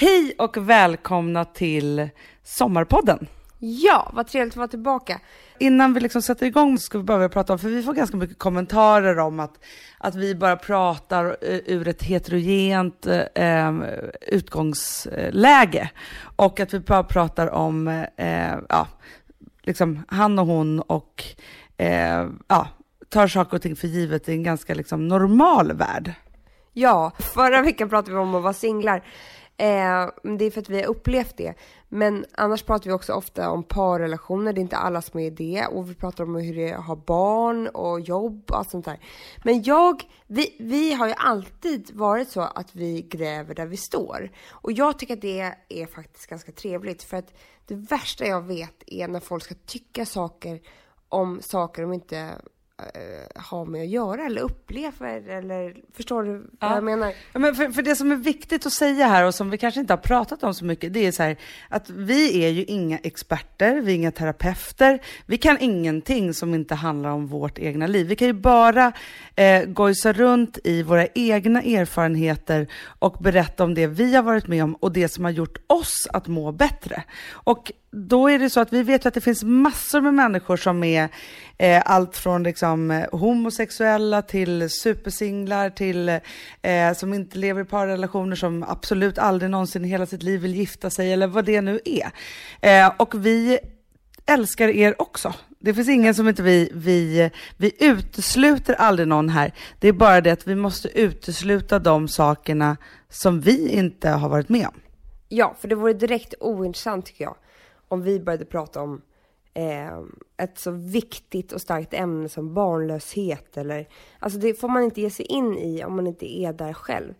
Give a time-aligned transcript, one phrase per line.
[0.00, 2.08] Hej och välkomna till
[2.42, 3.26] Sommarpodden.
[3.58, 5.20] Ja, vad trevligt att vara tillbaka.
[5.58, 8.38] Innan vi liksom sätter igång ska vi börja prata om, för vi får ganska mycket
[8.38, 9.64] kommentarer om att,
[9.98, 13.80] att vi bara pratar eh, ur ett heterogent eh,
[14.20, 15.90] utgångsläge.
[16.36, 18.86] Och att vi bara pratar om eh, ja,
[19.62, 21.24] liksom han och hon och
[21.76, 22.68] eh, ja,
[23.08, 26.14] tar saker och ting för givet i en ganska liksom, normal värld.
[26.72, 29.02] Ja, förra veckan pratade vi om att vara singlar.
[29.60, 31.54] Eh, det är för att vi har upplevt det.
[31.88, 34.52] Men annars pratar vi också ofta om parrelationer.
[34.52, 35.66] Det är inte alla som är det.
[35.66, 38.84] Och vi pratar om hur det är att ha barn och jobb och allt sånt
[38.84, 38.98] där.
[39.44, 44.30] Men jag, vi, vi har ju alltid varit så att vi gräver där vi står.
[44.50, 47.02] Och jag tycker att det är faktiskt ganska trevligt.
[47.02, 47.34] För att
[47.66, 50.60] det värsta jag vet är när folk ska tycka saker
[51.08, 52.34] om saker de inte
[52.94, 56.68] eh, har med att göra eller upplever eller förstår du Ja.
[56.68, 57.12] vad jag menar?
[57.32, 59.80] Ja, men för, för det som är viktigt att säga här och som vi kanske
[59.80, 61.36] inte har pratat om så mycket, det är så här
[61.68, 66.74] att vi är ju inga experter, vi är inga terapeuter, vi kan ingenting som inte
[66.74, 68.06] handlar om vårt egna liv.
[68.06, 68.92] Vi kan ju bara
[69.36, 72.66] eh, gojsa runt i våra egna erfarenheter
[72.98, 76.06] och berätta om det vi har varit med om och det som har gjort oss
[76.12, 77.02] att må bättre.
[77.30, 80.56] Och då är det så att vi vet ju att det finns massor med människor
[80.56, 81.08] som är
[81.58, 86.08] eh, allt från liksom, eh, homosexuella till supersinglar till
[86.62, 90.54] eh, som inte lever i parrelationer som absolut aldrig någonsin i hela sitt liv vill
[90.54, 92.10] gifta sig eller vad det nu är.
[92.60, 93.58] Eh, och vi
[94.26, 95.34] älskar er också.
[95.58, 99.52] Det finns ingen som inte vi, vi, vi utesluter aldrig någon här.
[99.78, 102.76] Det är bara det att vi måste utesluta de sakerna
[103.08, 104.74] som vi inte har varit med om.
[105.28, 107.36] Ja, för det vore direkt ointressant tycker jag
[107.90, 109.02] om vi började prata om
[109.54, 109.98] eh,
[110.36, 113.88] ett så viktigt och starkt ämne som barnlöshet eller
[114.18, 117.14] alltså det får man inte ge sig in i om man inte är där själv.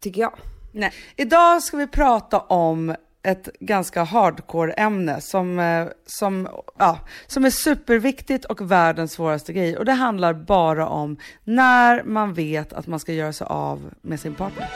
[0.00, 0.38] Tycker jag.
[0.72, 0.92] Nej.
[1.16, 2.94] Idag ska vi prata om
[3.24, 9.76] ett ganska hardcore ämne som, eh, som, ja, som är superviktigt och världens svåraste grej.
[9.76, 14.20] Och det handlar bara om när man vet att man ska göra sig av med
[14.20, 14.68] sin partner.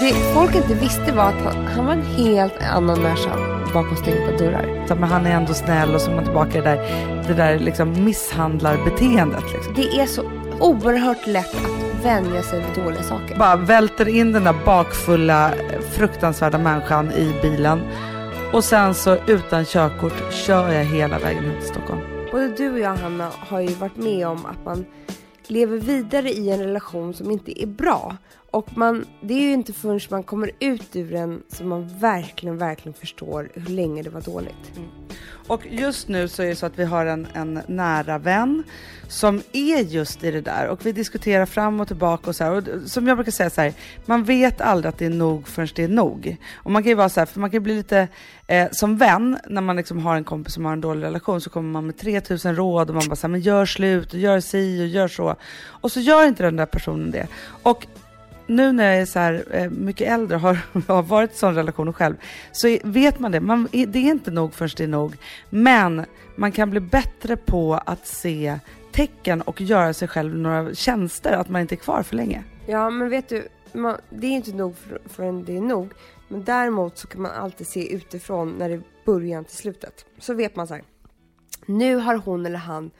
[0.00, 4.36] Det folk inte visste var att han, han var en helt annan människa bakom stängda
[4.38, 4.86] dörrar.
[4.88, 6.76] Så, men han är ändå snäll och så är man tillbaka i det där,
[7.28, 9.44] det där liksom misshandlarbeteendet.
[9.52, 9.74] Liksom.
[9.74, 10.22] Det är så
[10.60, 13.38] oerhört lätt att vänja sig vid dåliga saker.
[13.38, 15.52] Bara välter in den där bakfulla,
[15.92, 17.80] fruktansvärda människan i bilen.
[18.52, 22.00] Och sen så utan körkort kör jag hela vägen hem till Stockholm.
[22.32, 24.84] Både du och jag Hanna har ju varit med om att man
[25.46, 28.16] lever vidare i en relation som inte är bra.
[28.56, 32.58] Och man, det är ju inte förrän man kommer ut ur den som man verkligen,
[32.58, 34.76] verkligen förstår hur länge det var dåligt.
[34.76, 34.88] Mm.
[35.46, 38.62] Och just nu så är det så att vi har en, en nära vän
[39.08, 42.52] som är just i det där och vi diskuterar fram och tillbaka och så här.
[42.52, 43.72] Och som jag brukar säga så här,
[44.06, 46.36] man vet aldrig att det är nog förrän det är nog.
[46.54, 48.08] Och man kan ju vara så här, för man kan ju bli lite
[48.46, 51.50] eh, som vän när man liksom har en kompis som har en dålig relation så
[51.50, 54.40] kommer man med 3000 råd och man bara så här, men gör slut och gör
[54.40, 55.36] si och gör så.
[55.64, 57.26] Och så gör inte den där personen det.
[57.62, 57.86] Och
[58.46, 60.58] nu när jag är så här eh, mycket äldre och har,
[60.88, 62.16] har varit i sån relation själv,
[62.52, 63.40] så vet man det.
[63.40, 65.16] Man, det är inte nog förrän det är nog.
[65.50, 66.04] Men
[66.36, 68.58] man kan bli bättre på att se
[68.92, 72.44] tecken och göra sig själv några tjänster, att man inte är kvar för länge.
[72.66, 75.92] Ja, men vet du, man, det är inte nog för, förrän det är nog.
[76.28, 80.04] Men däremot så kan man alltid se utifrån när det är början till slutet.
[80.18, 80.82] Så vet man så här.
[81.66, 82.90] Nu har hon eller han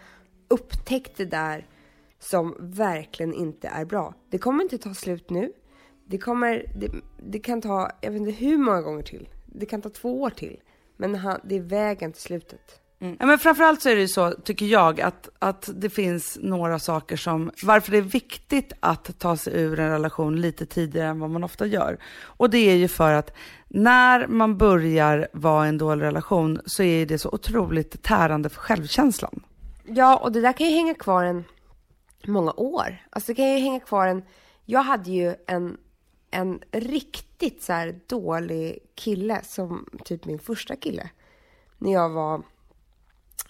[0.48, 1.66] upptäckt det där
[2.26, 4.14] som verkligen inte är bra.
[4.30, 5.52] Det kommer inte ta slut nu.
[6.06, 6.90] Det kommer, det,
[7.30, 9.28] det kan ta, jag vet inte hur många gånger till.
[9.46, 10.60] Det kan ta två år till.
[10.96, 12.80] Men han, det är vägen till slutet.
[12.98, 16.78] Ja, men framförallt så är det ju så, tycker jag, att, att det finns några
[16.78, 21.20] saker som, varför det är viktigt att ta sig ur en relation lite tidigare än
[21.20, 21.98] vad man ofta gör.
[22.22, 23.36] Och det är ju för att
[23.68, 28.60] när man börjar vara i en dålig relation så är det så otroligt tärande för
[28.60, 29.42] självkänslan.
[29.84, 31.44] Ja, och det där kan ju hänga kvar en
[32.24, 32.96] många år.
[33.10, 34.24] Alltså det kan ju hänga kvar en...
[34.64, 35.78] Jag hade ju en,
[36.30, 41.10] en riktigt så här dålig kille som typ min första kille.
[41.78, 42.42] När jag var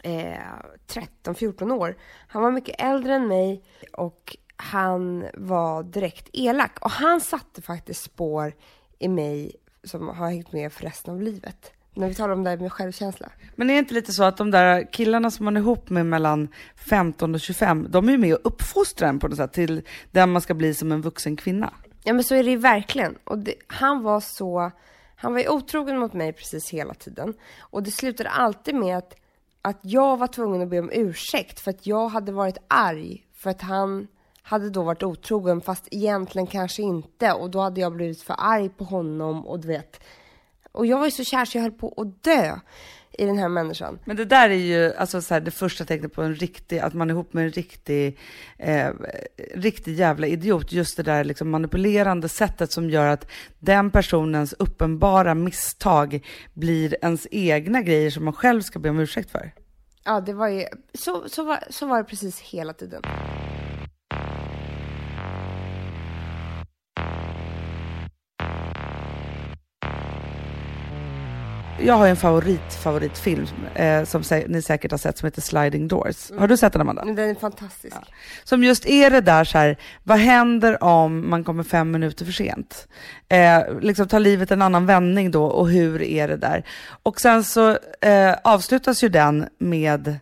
[0.02, 0.38] eh,
[0.86, 1.96] 13-14 år.
[2.28, 6.78] Han var mycket äldre än mig och han var direkt elak.
[6.80, 8.54] Och han satte faktiskt spår
[8.98, 11.72] i mig som har hängt med för resten av livet.
[11.96, 13.28] När vi talar om det här med självkänsla.
[13.54, 16.06] Men är det inte lite så att de där killarna som man är ihop med
[16.06, 19.82] mellan 15 och 25, de är ju med och uppfostrar en på något sätt till
[20.10, 21.72] den man ska bli som en vuxen kvinna.
[22.04, 23.18] Ja men så är det ju verkligen.
[23.24, 24.70] Och det, han var så,
[25.16, 27.34] han var ju otrogen mot mig precis hela tiden.
[27.58, 29.14] Och det slutade alltid med att,
[29.62, 33.50] att jag var tvungen att be om ursäkt för att jag hade varit arg för
[33.50, 34.06] att han
[34.42, 38.68] hade då varit otrogen fast egentligen kanske inte och då hade jag blivit för arg
[38.68, 40.00] på honom och du vet.
[40.76, 42.58] Och jag var ju så kär så jag höll på att dö
[43.18, 43.98] i den här människan.
[44.04, 46.94] Men det där är ju alltså så här, det första tecknet på en riktig, att
[46.94, 48.18] man är ihop med en riktig,
[48.58, 48.90] eh,
[49.54, 50.72] riktig jävla idiot.
[50.72, 53.26] Just det där liksom manipulerande sättet som gör att
[53.58, 59.30] den personens uppenbara misstag blir ens egna grejer som man själv ska be om ursäkt
[59.30, 59.52] för.
[60.04, 60.64] Ja, det var ju,
[60.94, 63.02] så, så, var, så var det precis hela tiden.
[71.80, 75.88] Jag har en favorit, favoritfilm eh, som sä ni säkert har sett som heter Sliding
[75.88, 76.30] Doors.
[76.38, 77.04] Har du sett den Amanda?
[77.04, 77.96] Den är fantastisk.
[78.00, 78.06] Ja.
[78.44, 82.32] Som just är det där så här, vad händer om man kommer fem minuter för
[82.32, 82.88] sent?
[83.28, 86.64] Eh, liksom tar livet en annan vändning då och hur är det där?
[87.02, 90.18] Och sen så eh, avslutas ju den med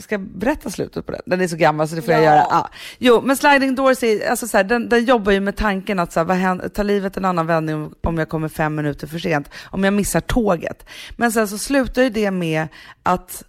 [0.00, 1.20] Ska jag berätta slutet på den?
[1.26, 2.20] Den är så gammal så det får ja.
[2.20, 2.42] jag göra.
[2.42, 2.70] Ah.
[2.98, 6.12] Jo, men Sliding Doors, är, alltså så här, den, den jobbar ju med tanken att
[6.12, 9.18] så här, vad händer, tar livet en annan vändning om jag kommer fem minuter för
[9.18, 10.86] sent, om jag missar tåget.
[11.16, 12.68] Men sen så slutar ju det med
[13.02, 13.44] att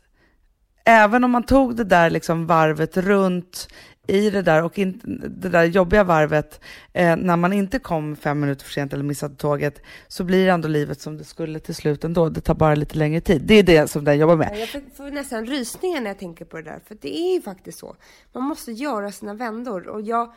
[0.86, 3.68] även om man tog det där liksom varvet runt
[4.10, 5.02] i det där och in,
[5.38, 6.62] det där jobbiga varvet,
[6.94, 10.68] eh, när man inte kom fem minuter för sent eller missade tåget, så blir ändå
[10.68, 12.30] livet som det skulle till slut ändå.
[12.30, 13.42] Det tar bara lite längre tid.
[13.42, 14.60] Det är det som den jobbar med.
[14.60, 17.80] Jag får nästan rysningar när jag tänker på det där, för det är ju faktiskt
[17.80, 17.96] så.
[18.34, 20.34] Man måste göra sina vändor och jag,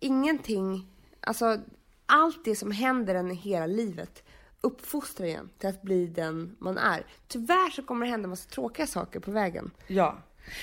[0.00, 0.86] ingenting,
[1.20, 1.58] alltså
[2.06, 4.22] allt det som händer en hela livet
[4.64, 7.06] uppfostrar en till att bli den man är.
[7.28, 9.70] Tyvärr så kommer det hända massa tråkiga saker på vägen.
[9.86, 10.18] Ja.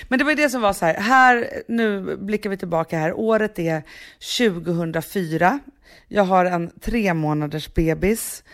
[0.08, 3.12] Men det var ju det som var så här, här, nu blickar vi tillbaka här,
[3.12, 3.82] året är
[4.38, 5.58] 2004.
[6.08, 8.44] Jag har en tre månaders bebis.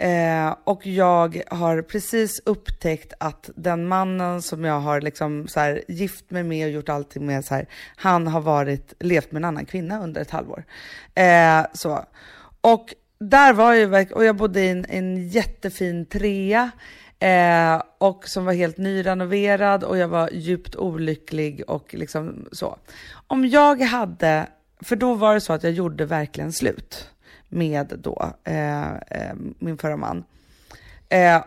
[0.00, 5.82] Eh, och jag har precis upptäckt att den mannen som jag har liksom så här,
[5.88, 9.44] gift mig med och gjort allting med, så här, han har varit, levt med en
[9.44, 10.64] annan kvinna under ett halvår.
[11.14, 12.04] Eh, så.
[12.60, 16.70] Och där var jag, och jag bodde i en, en jättefin trea.
[17.18, 22.78] Eh, och som var helt nyrenoverad och jag var djupt olycklig och liksom så.
[23.26, 24.46] Om jag hade,
[24.80, 27.10] för då var det så att jag gjorde verkligen slut
[27.48, 30.24] med då eh, eh, min förra man.
[31.08, 31.42] Eh,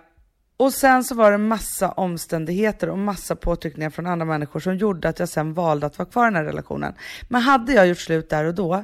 [0.58, 5.10] och sen så var det massa omständigheter och massa påtryckningar från andra människor som gjorde
[5.10, 6.94] att jag sen valde att vara kvar i den här relationen.
[7.30, 8.84] Men hade jag gjort slut där och då,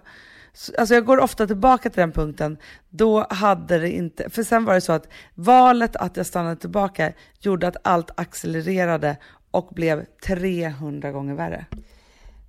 [0.77, 2.57] Alltså jag går ofta tillbaka till den punkten.
[2.89, 7.13] Då hade det inte, för sen var det så att valet att jag stannade tillbaka
[7.39, 9.17] gjorde att allt accelererade
[9.51, 11.65] och blev 300 gånger värre.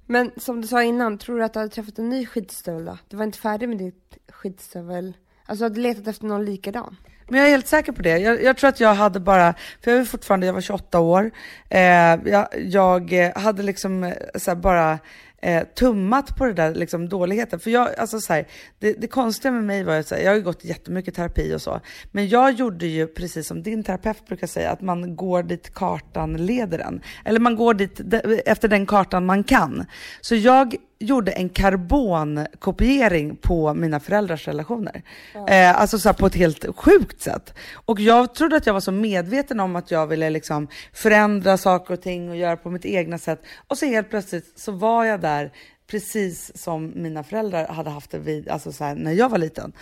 [0.06, 2.98] Men som du sa innan, tror du att du hade träffat en ny skidstövel då?
[3.08, 5.16] Du var inte färdig med ditt skidstövel?
[5.44, 6.96] Alltså du hade letat efter någon likadan?
[7.28, 8.18] Men jag är helt säker på det.
[8.18, 11.30] Jag, jag, tror att jag hade bara, för jag var fortfarande, jag var 28 år.
[11.68, 11.80] Eh,
[12.24, 14.98] jag, jag hade liksom eh, så bara
[15.42, 17.60] eh, tummat på det där liksom, dåligheten.
[17.60, 18.46] För jag, alltså så här,
[18.78, 21.80] det, det konstiga med mig var att jag har ju gått jättemycket terapi och så,
[22.12, 26.46] men jag gjorde ju precis som din terapeut brukar säga, att man går dit kartan
[26.46, 27.00] leder en.
[27.24, 28.00] Eller man går dit
[28.46, 29.84] efter den kartan man kan.
[30.20, 35.02] Så jag gjorde en karbonkopiering på mina föräldrars relationer.
[35.34, 35.48] Ja.
[35.48, 37.54] Eh, alltså så på ett helt sjukt sätt.
[37.74, 41.94] Och jag trodde att jag var så medveten om att jag ville liksom förändra saker
[41.94, 43.42] och ting och göra på mitt egna sätt.
[43.68, 45.52] Och så helt plötsligt så var jag där
[45.90, 49.72] precis som mina föräldrar hade haft det vid, alltså så här, när jag var liten.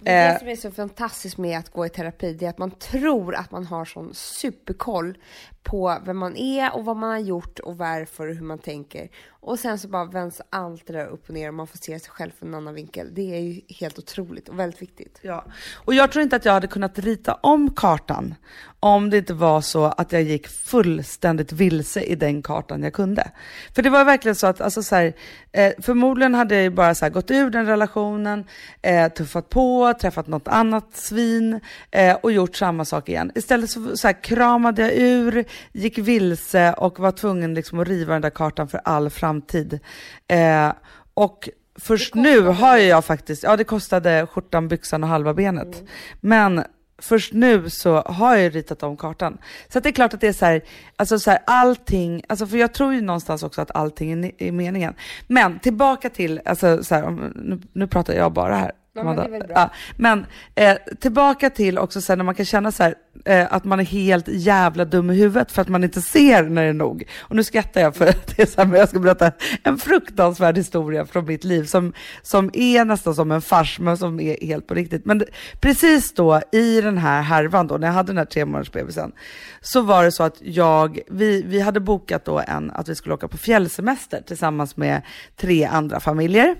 [0.00, 2.50] Det, är det eh, som är så fantastiskt med att gå i terapi, det är
[2.50, 5.18] att man tror att man har sån superkoll
[5.66, 9.08] på vem man är och vad man har gjort och varför och hur man tänker.
[9.40, 12.00] Och sen så bara vänds allt det där upp och ner och man får se
[12.00, 13.14] sig själv från en annan vinkel.
[13.14, 15.18] Det är ju helt otroligt och väldigt viktigt.
[15.22, 15.44] Ja,
[15.74, 18.34] och jag tror inte att jag hade kunnat rita om kartan
[18.80, 23.30] om det inte var så att jag gick fullständigt vilse i den kartan jag kunde.
[23.74, 25.12] För det var verkligen så att, alltså så här,
[25.52, 28.44] eh, förmodligen hade jag ju bara så här, gått ur den relationen,
[28.82, 33.32] eh, tuffat på, träffat något annat svin eh, och gjort samma sak igen.
[33.34, 38.12] Istället så, så här, kramade jag ur, gick vilse och var tvungen liksom att riva
[38.12, 39.80] den där kartan för all framtid.
[40.28, 40.72] Eh,
[41.14, 41.48] och
[41.78, 45.74] först nu har jag faktiskt, ja det kostade skjortan, byxan och halva benet.
[45.74, 45.86] Mm.
[46.20, 46.64] Men
[46.98, 49.38] först nu så har jag ritat om kartan.
[49.68, 50.62] Så det är klart att det är så här,
[50.96, 54.52] alltså så här, allting, alltså för jag tror ju någonstans också att allting är, är
[54.52, 54.94] meningen.
[55.26, 58.72] Men tillbaka till, alltså så här, nu, nu pratar jag bara här.
[58.96, 62.82] Ja, men, ja, men eh, tillbaka till också så här, när man kan känna så
[62.82, 66.42] här, eh, att man är helt jävla dum i huvudet för att man inte ser
[66.42, 67.08] när det är nog.
[67.20, 69.78] Och nu skrattar jag för att det är så här, men jag ska berätta en
[69.78, 74.46] fruktansvärd historia från mitt liv som, som är nästan som en fars, men som är
[74.46, 75.04] helt på riktigt.
[75.04, 75.24] Men
[75.60, 79.12] precis då i den här härvan då, när jag hade den här tre månaders bebisen,
[79.60, 83.14] så var det så att jag, vi, vi hade bokat då en, att vi skulle
[83.14, 85.02] åka på fjällsemester tillsammans med
[85.36, 86.56] tre andra familjer.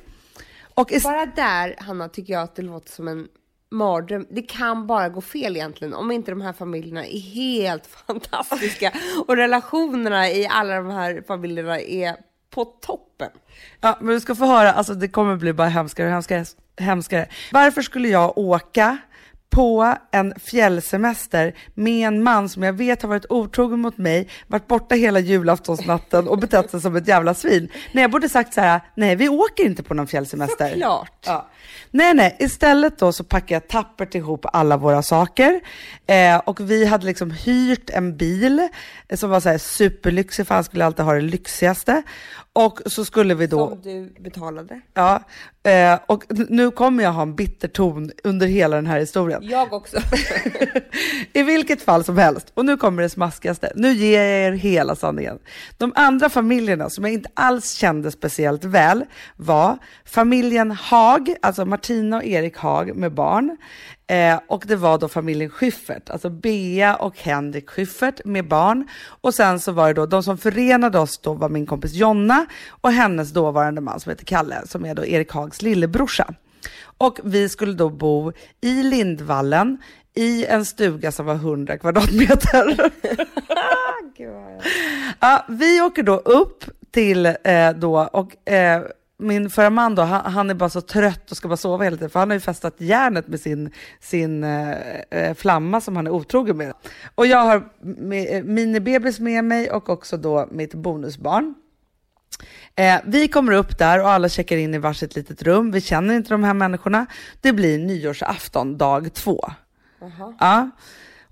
[0.77, 3.29] Och bara där, Hanna, tycker jag att det låter som en
[3.71, 4.27] mardröm.
[4.31, 8.93] Det kan bara gå fel egentligen om inte de här familjerna är helt fantastiska
[9.27, 12.17] och relationerna i alla de här familjerna är
[12.51, 13.31] på toppen.
[13.81, 16.45] Ja, men du ska få höra, alltså det kommer bli bara hemskare och hemskare,
[16.79, 17.29] hemskare.
[17.53, 18.99] Varför skulle jag åka
[19.51, 24.67] på en fjällsemester med en man som jag vet har varit otrogen mot mig, varit
[24.67, 27.69] borta hela julaftonsnatten och betett sig som ett jävla svin.
[27.93, 30.71] Nej, jag borde sagt så här, nej vi åker inte på någon fjällsemester.
[30.71, 31.13] Såklart.
[31.27, 31.49] Ja.
[31.91, 35.61] Nej, nej, istället då så packade jag tappert ihop alla våra saker
[36.07, 38.69] eh, och vi hade liksom hyrt en bil
[39.15, 42.03] som var så här superlyxig för han skulle alltid ha det lyxigaste.
[42.53, 43.69] Och så skulle vi då...
[43.69, 44.81] Som du betalade.
[44.95, 45.23] Ja,
[45.67, 49.41] eh, och nu kommer jag ha en bitter ton under hela den här historien.
[49.45, 49.97] Jag också.
[51.33, 53.73] I vilket fall som helst, och nu kommer det smaskigaste.
[53.75, 55.39] Nu ger jag er hela sanningen.
[55.77, 59.05] De andra familjerna som jag inte alls kände speciellt väl
[59.37, 63.57] var familjen Hag, alltså Martina och Erik Hag med barn.
[64.09, 68.89] Eh, och det var då familjen Schyffert, alltså Bea och Henrik Schyffert med barn.
[69.21, 72.47] Och sen så var det då, de som förenade oss då var min kompis Jonna
[72.69, 76.35] och hennes dåvarande man som heter Kalle, som är då Erik Hags lillebrorsa.
[76.99, 79.79] Och vi skulle då bo i Lindvallen
[80.15, 82.91] i en stuga som var 100 kvadratmeter.
[85.21, 88.83] ja, vi åker då upp till eh, då och eh,
[89.19, 91.97] min förra man då, han, han, är bara så trött och ska bara sova hela
[91.97, 93.71] tiden, för han har ju fästat järnet med sin,
[94.01, 94.71] sin eh,
[95.11, 96.73] eh flamma som han är otrogen med.
[97.15, 101.55] Och jag har med, eh, minibebis med mig och också då mitt bonusbarn.
[102.75, 105.71] Eh, vi kommer upp där och alla checkar in i varsitt litet rum.
[105.71, 107.07] Vi känner inte de här människorna.
[107.41, 109.41] Det blir nyårsafton, dag två.
[110.01, 110.35] -huh.
[110.41, 110.71] Ja.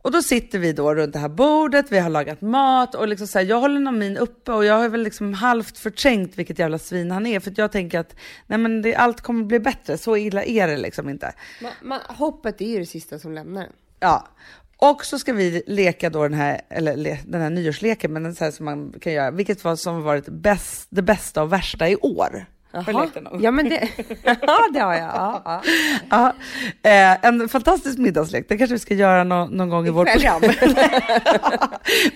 [0.04, 3.26] Och då sitter vi då runt det här bordet, vi har lagat mat och liksom
[3.26, 6.78] så här, jag håller Namin uppe och jag har väl liksom halvt förträngt vilket jävla
[6.78, 10.16] svin han är för jag tänker att nej men det, allt kommer bli bättre, så
[10.16, 11.32] illa är det liksom inte.
[11.62, 13.68] Man, man, hoppet är ju det sista som lämnar
[14.00, 14.28] Ja,
[14.76, 18.34] och så ska vi leka då den här, eller le, den här nyårsleken, men den
[18.34, 21.88] så här som man kan göra, vilket var som varit bäst, det bästa och värsta
[21.88, 22.46] i år.
[22.74, 23.08] Jaha.
[23.40, 23.88] Ja, men det,
[24.22, 25.02] ja, det har jag.
[25.02, 25.62] Ja, ja.
[26.10, 26.34] ja
[26.90, 30.12] eh, en fantastisk middagslek, det kanske vi ska göra no någon gång i, I vårt
[30.12, 30.42] program.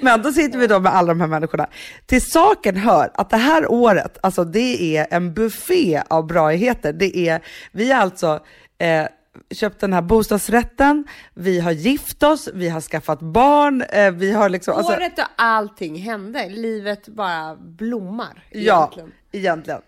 [0.00, 1.66] men då sitter vi då med alla de här människorna.
[2.06, 6.92] Till saken hör att det här året, alltså det är en buffé av braigheter.
[6.92, 7.40] Det är,
[7.72, 8.40] vi är alltså
[8.78, 9.06] eh,
[9.50, 14.48] köpt den här bostadsrätten, vi har gift oss, vi har skaffat barn, eh, vi har
[14.48, 14.74] liksom...
[14.76, 18.44] Alltså, Året och allting hände, livet bara blommar.
[18.50, 19.12] Egentligen.
[19.30, 19.80] Ja, egentligen.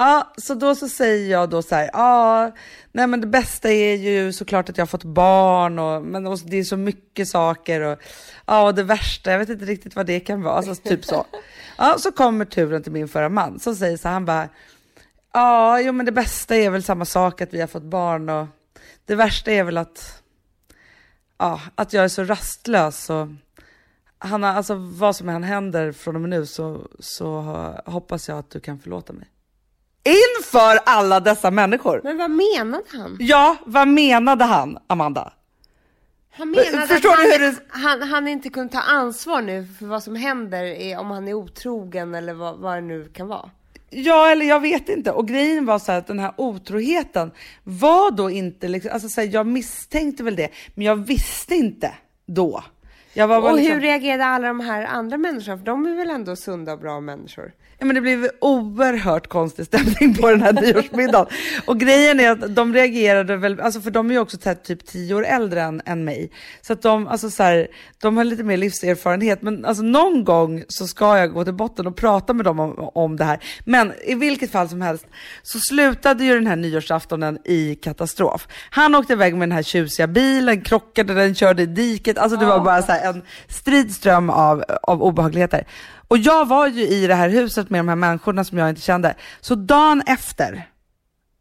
[0.00, 2.50] Ja, så då så säger jag då så här, ja,
[2.92, 6.38] nej men det bästa är ju såklart att jag har fått barn och, men och
[6.38, 7.98] det är så mycket saker och
[8.46, 11.26] ja, och det värsta, jag vet inte riktigt vad det kan vara, alltså typ så.
[11.78, 14.48] Ja, så kommer turen till min förra man som säger så här, han bara,
[15.32, 18.46] ja, jo men det bästa är väl samma sak att vi har fått barn och
[19.04, 20.22] det värsta är väl att,
[21.38, 23.28] ja, att jag är så rastlös och
[24.18, 27.40] han har, alltså vad som än händer från och med nu så, så
[27.86, 29.29] hoppas jag att du kan förlåta mig.
[30.04, 32.00] Inför alla dessa människor.
[32.04, 33.16] Men vad menade han?
[33.20, 35.32] Ja, vad menade han, Amanda?
[36.32, 37.54] Han menade Förstår att han, det...
[37.68, 41.34] han, han inte kunde ta ansvar nu för vad som händer är, om han är
[41.34, 43.50] otrogen eller vad, vad det nu kan vara.
[43.90, 45.12] Ja, eller jag vet inte.
[45.12, 47.30] Och grejen var så här att den här otroheten
[47.64, 51.94] var då inte liksom, alltså så här, jag misstänkte väl det, men jag visste inte
[52.26, 52.64] då.
[53.16, 53.74] Och liksom...
[53.74, 55.58] hur reagerade alla de här andra människorna?
[55.58, 57.52] För de är väl ändå sunda och bra människor?
[57.80, 61.26] Ja, men det blev oerhört konstig stämning på den här nyårsmiddagen.
[61.64, 65.14] Och grejen är att de reagerade väl, alltså för de är ju också typ tio
[65.14, 66.30] år äldre än, än mig.
[66.60, 67.68] Så att de, alltså så här,
[68.00, 69.42] de har lite mer livserfarenhet.
[69.42, 72.90] Men alltså någon gång så ska jag gå till botten och prata med dem om,
[72.94, 73.38] om det här.
[73.64, 75.06] Men i vilket fall som helst
[75.42, 78.48] så slutade ju den här nyårsaftonen i katastrof.
[78.70, 82.18] Han åkte iväg med den här tjusiga bilen, krockade, den körde i diket.
[82.18, 85.66] Alltså det var bara så en stridström av, av obehagligheter.
[86.08, 88.80] Och jag var ju i det här huset med de här människorna som jag inte
[88.80, 89.14] kände.
[89.40, 90.68] Så dagen efter,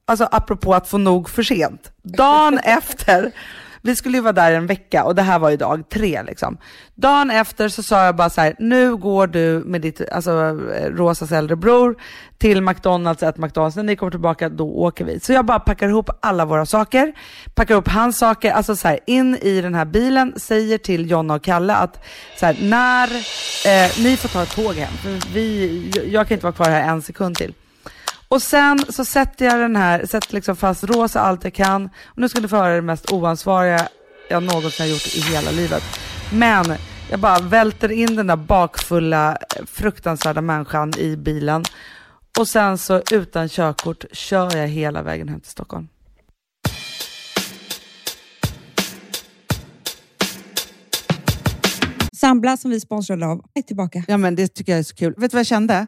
[0.06, 3.32] alltså apropå att få nog för sent, dagen efter
[3.82, 6.58] vi skulle ju vara där en vecka och det här var ju dag tre liksom.
[6.96, 10.32] Dagen efter så sa jag bara så här, nu går du med ditt, alltså
[10.76, 11.96] eh, Rosas äldre bror
[12.38, 15.20] till McDonalds, ett McDonalds, när ni kommer tillbaka då åker vi.
[15.20, 17.14] Så jag bara packar ihop alla våra saker,
[17.56, 21.34] packar ihop hans saker, alltså så här, in i den här bilen, säger till Jonna
[21.36, 22.06] och Kalle att
[22.40, 26.46] så här, när, eh, ni får ta ett tåg hem, för vi, jag kan inte
[26.46, 27.54] vara kvar här en sekund till.
[28.32, 31.86] Och sen så sätter jag den här, sätter liksom fast rosa allt jag kan.
[32.06, 33.88] Och nu ska ni få höra det mest oansvariga
[34.30, 35.84] jag någonsin har gjort i hela livet.
[36.34, 36.66] Men
[37.12, 41.64] jag bara välter in den där bakfulla, fruktansvärda människan i bilen.
[42.40, 45.88] Och sen så utan körkort kör jag hela vägen hem till Stockholm.
[52.14, 54.04] Sambla som vi sponsrade av är tillbaka.
[54.08, 55.14] Ja, men det tycker jag är så kul.
[55.18, 55.88] Vet du vad jag kände?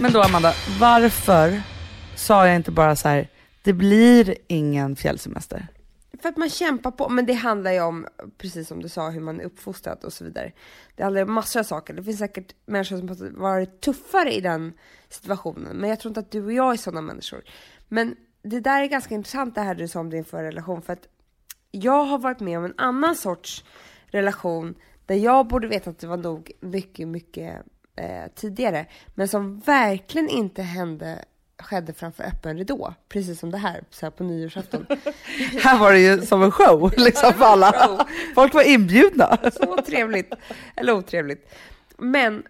[0.00, 1.62] Men då Amanda, varför
[2.16, 3.28] sa jag inte bara så här,
[3.62, 5.66] det blir ingen fjällsemester?
[6.22, 8.06] För att man kämpar på, men det handlar ju om,
[8.38, 10.52] precis som du sa, hur man är uppfostrad och så vidare.
[10.94, 11.94] Det handlar om massor av saker.
[11.94, 14.72] Det finns säkert människor som har varit tuffare i den
[15.08, 17.42] situationen, men jag tror inte att du och jag är sådana människor.
[17.88, 20.92] Men det där är ganska intressant det här du sa om din förra relation, för
[20.92, 21.08] att
[21.70, 23.64] jag har varit med om en annan sorts
[24.06, 24.74] relation
[25.06, 27.62] där jag borde veta att det var nog mycket, mycket
[27.98, 31.24] eh, tidigare, men som verkligen inte hände
[31.62, 34.86] skedde framför öppen ridå, precis som det här, så här på nyårsafton.
[35.62, 38.06] Här var det ju som en show liksom för alla.
[38.34, 39.38] Folk var inbjudna.
[39.52, 40.34] Så trevligt.
[40.76, 41.54] Eller otrevligt.
[41.98, 42.42] Men,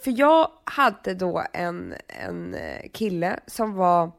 [0.00, 4.12] för jag hade då en, en eh, kille som var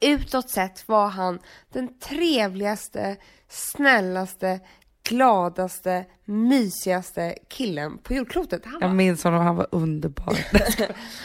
[0.00, 1.38] utåt sett var han
[1.72, 3.16] den trevligaste,
[3.48, 4.60] snällaste,
[5.04, 8.64] gladaste, mysigaste killen på jordklotet.
[8.64, 10.38] Han var Jag minns honom, han var underbar.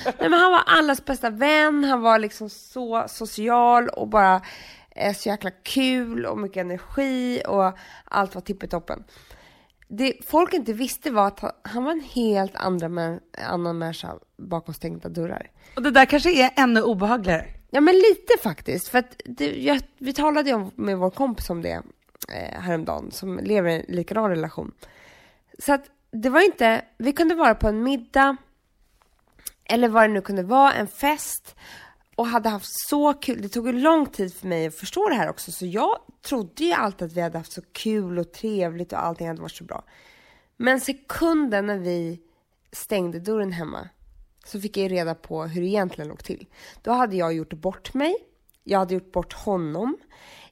[0.05, 4.41] Nej, men han var allas bästa vän, han var liksom så social och bara
[4.91, 9.03] eh, så jäkla kul och mycket energi och allt var tippetoppen.
[9.87, 14.15] Det folk inte visste var att han, han var en helt andra män, annan människa
[14.37, 15.51] bakom stängda dörrar.
[15.75, 17.45] Och det där kanske är ännu obehagligare.
[17.69, 21.49] Ja men lite faktiskt, för att det, jag, vi talade ju om, med vår kompis
[21.49, 21.81] om det
[22.29, 24.71] eh, häromdagen som lever i en likadan relation.
[25.59, 28.37] Så att det var inte, vi kunde vara på en middag
[29.65, 31.55] eller vad det nu kunde vara, en fest
[32.15, 33.41] och hade haft så kul.
[33.41, 36.63] Det tog ju lång tid för mig att förstå det här också, så jag trodde
[36.63, 39.63] ju alltid att vi hade haft så kul och trevligt och allting hade varit så
[39.63, 39.83] bra.
[40.57, 42.19] Men sekunden när vi
[42.71, 43.89] stängde dörren hemma
[44.45, 46.47] så fick jag ju reda på hur det egentligen låg till.
[46.81, 48.15] Då hade jag gjort bort mig.
[48.63, 49.97] Jag hade gjort bort honom.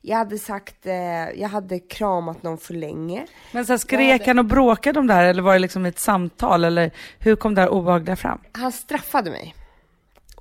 [0.08, 0.94] Jag hade sagt, eh,
[1.42, 3.28] jag hade kramat någon för länge.
[3.52, 6.64] Men så skrek han och bråkade om det här eller var det liksom ett samtal
[6.64, 8.40] eller hur kom det här obehagliga fram?
[8.52, 9.56] Han straffade mig.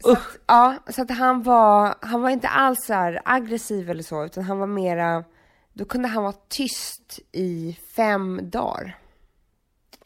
[0.00, 4.03] Så att, ja, så att han var, han var inte alls så här aggressiv eller
[4.03, 5.24] så, utan han var mera,
[5.72, 8.98] då kunde han vara tyst i fem dagar.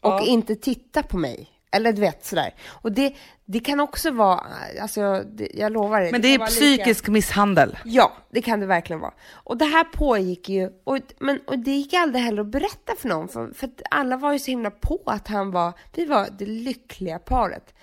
[0.01, 0.21] Och Ja.
[0.27, 1.49] inte titta på mig.
[1.71, 2.55] Eller du vet sådär.
[2.83, 4.45] Och det, det kan också vara,
[4.81, 6.01] alltså det, jag lovar.
[6.01, 7.79] Men det det är vara lika- psykisk misshandel.
[7.85, 9.15] Ja, det kan det verkligen vara.
[9.31, 13.09] Och det här pågick ju, och, men, och det gick aldrig heller att berätta för
[13.09, 16.47] någon, för, för alla var ju så himla på att han var, vi var det
[16.47, 17.75] lyckliga paret.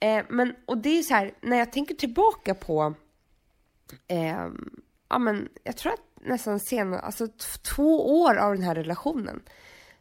[0.00, 2.94] Eh, men, och det är så här, när jag tänker tillbaka på,
[4.08, 4.46] eh,
[5.08, 7.28] ja men jag tror att nästan senare, alltså
[7.74, 9.42] två år av den här relationen,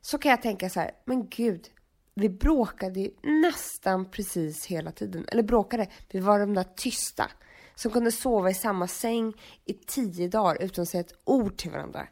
[0.01, 1.67] så kan jag tänka så här, men gud,
[2.15, 5.25] vi bråkade ju nästan precis hela tiden.
[5.27, 7.29] Eller bråkade, vi var de där tysta.
[7.75, 9.33] Som kunde sova i samma säng
[9.65, 12.07] i tio dagar utan att säga ett ord till varandra.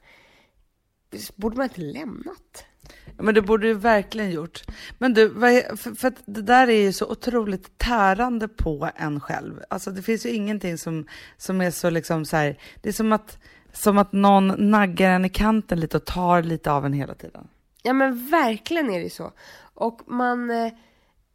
[1.36, 2.66] Borde man inte lämnat?
[3.06, 4.64] Ja, Men det borde du verkligen gjort.
[4.98, 5.30] Men du,
[5.78, 9.62] för, för det där är ju så otroligt tärande på en själv.
[9.70, 11.08] Alltså det finns ju ingenting som,
[11.38, 13.40] som är så liksom så här, det är som att,
[13.74, 17.48] som att någon naggar en i kanten lite och tar lite av en hela tiden.
[17.82, 19.34] Ja men verkligen är det så.
[19.80, 20.74] Och man, eh,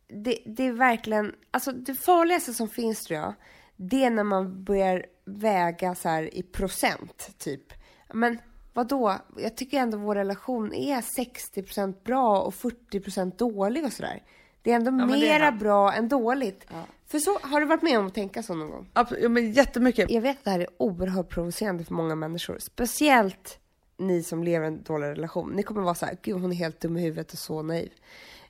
[0.09, 3.35] det, det är verkligen, alltså det farligaste som finns tror jag,
[3.77, 7.73] det är när man börjar väga så här i procent typ.
[8.13, 8.39] Men
[8.73, 9.17] vad då?
[9.37, 14.23] Jag tycker ändå vår relation är 60% bra och 40% dålig och sådär.
[14.63, 15.59] Det är ändå är mera han.
[15.59, 16.67] bra än dåligt.
[17.07, 18.91] För så, har du varit med om att tänka så någon gång?
[18.95, 20.11] Abs- Ja, men jättemycket.
[20.11, 22.59] Jag vet att det här är oerhört provocerande för många människor.
[22.59, 23.59] Speciellt
[23.97, 25.53] ni som lever i en dålig relation.
[25.57, 27.93] Ni kommer vara så här, gud hon är helt dum i huvudet och så naiv.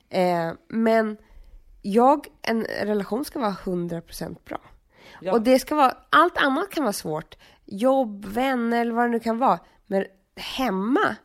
[0.09, 1.17] Eh, men
[1.81, 4.61] jag, en relation ska vara 100% bra.
[5.21, 5.31] Ja.
[5.33, 7.37] Och det ska vara, allt annat kan vara svårt.
[7.65, 9.59] Jobb, vänner eller vad det nu kan vara.
[9.87, 11.15] Men hemma,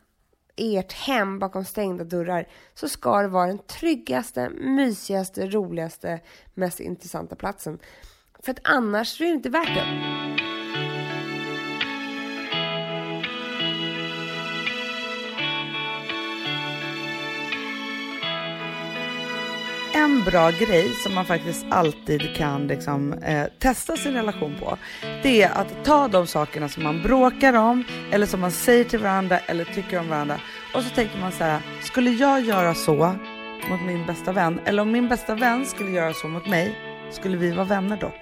[0.56, 6.20] ert hem bakom stängda dörrar, så ska det vara den tryggaste, mysigaste, roligaste,
[6.54, 7.78] mest intressanta platsen.
[8.42, 10.49] För att annars är det inte värt det.
[20.00, 24.78] En bra grej som man faktiskt alltid kan liksom, eh, testa sin relation på,
[25.22, 28.98] det är att ta de sakerna som man bråkar om eller som man säger till
[28.98, 30.40] varandra eller tycker om varandra.
[30.74, 33.14] Och så tänker man så här, skulle jag göra så
[33.70, 34.60] mot min bästa vän?
[34.64, 36.78] Eller om min bästa vän skulle göra så mot mig,
[37.10, 38.12] skulle vi vara vänner då?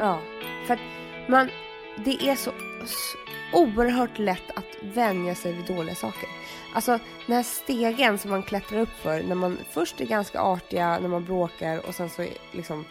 [0.00, 0.20] Ja,
[0.66, 0.80] för att
[1.28, 1.48] man,
[1.96, 2.52] det är så,
[2.84, 3.18] så
[3.52, 6.28] oerhört lätt att vänja sig vid dåliga saker.
[6.74, 10.98] Alltså den här stegen som man klättrar upp för när man först är ganska artiga,
[10.98, 12.84] när man bråkar och sen så är liksom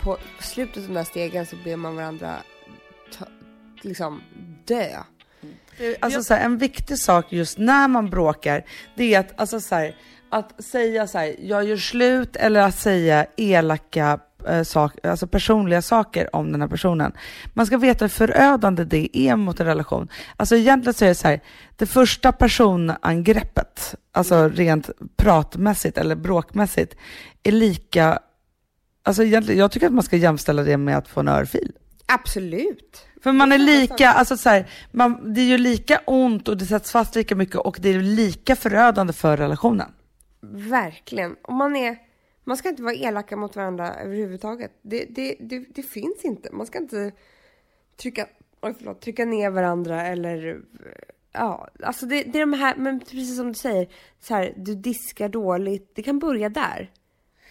[0.00, 2.36] på slutet av den här stegen så ber man varandra
[3.18, 3.24] ta,
[3.82, 4.22] liksom
[4.64, 4.96] dö.
[6.00, 9.74] Alltså så här, en viktig sak just när man bråkar, det är att, alltså så
[9.74, 9.96] här,
[10.30, 14.64] att säga så här, jag gör slut eller att säga elaka eh,
[15.02, 17.12] alltså personliga saker om den här personen.
[17.54, 20.08] Man ska veta hur förödande det är mot en relation.
[20.36, 21.40] Alltså egentligen så är det så här,
[21.76, 26.96] det första personangreppet, alltså rent pratmässigt eller bråkmässigt,
[27.42, 28.18] är lika,
[29.02, 31.72] alltså egentligen, jag tycker att man ska jämställa det med att få en örfil.
[32.06, 33.04] Absolut.
[33.22, 36.66] För man är lika, alltså så här, man, det är ju lika ont och det
[36.66, 39.92] sätts fast lika mycket och det är lika förödande för relationen.
[40.50, 41.36] Verkligen.
[41.42, 41.96] Och man är,
[42.44, 44.72] man ska inte vara elaka mot varandra överhuvudtaget.
[44.82, 46.52] Det, det, det, det finns inte.
[46.52, 47.12] Man ska inte
[47.96, 48.26] trycka,
[48.60, 50.60] oj förlåt, trycka ner varandra eller
[51.32, 53.88] ja, alltså det, det är de här, men precis som du säger,
[54.20, 55.92] så här, du diskar dåligt.
[55.94, 56.90] Det kan börja där.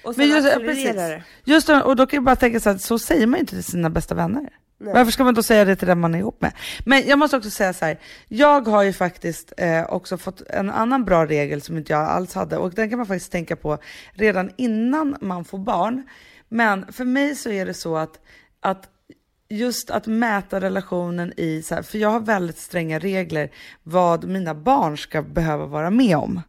[0.04, 1.24] Och sen Men just, accelererar det.
[1.52, 3.64] just och då kan jag bara tänka så här, så säger man ju inte till
[3.64, 4.50] sina bästa vänner.
[4.80, 4.94] Nej.
[4.94, 6.52] Varför ska man då säga det till den man är ihop med?
[6.86, 10.70] Men jag måste också säga så här, jag har ju faktiskt eh, också fått en
[10.70, 13.78] annan bra regel som inte jag alls hade och den kan man faktiskt tänka på
[14.12, 16.08] redan innan man får barn.
[16.50, 18.20] Men för mig så är det så att,
[18.60, 18.90] att
[19.50, 23.50] just att mäta relationen i, så här, för jag har väldigt stränga regler
[23.84, 26.42] vad mina barn ska behöva vara med om.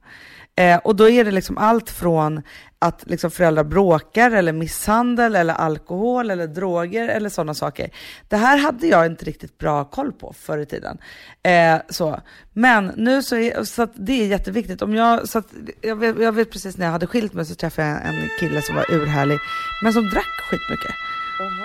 [0.58, 2.42] Eh, och då är det liksom allt från
[2.78, 7.90] att liksom föräldrar bråkar eller misshandel eller alkohol eller droger eller sådana saker.
[8.28, 10.98] Det här hade jag inte riktigt bra koll på förr i tiden.
[11.42, 12.20] Eh, så.
[12.52, 14.82] Men nu så är så det är jätteviktigt.
[14.82, 15.46] Om jag, så att,
[15.80, 18.62] jag, vet, jag vet precis när jag hade skilt mig så träffade jag en kille
[18.62, 19.38] som var urhärlig
[19.82, 20.94] men som drack skitmycket.